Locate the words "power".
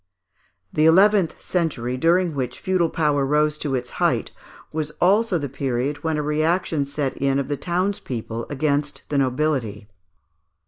2.89-3.23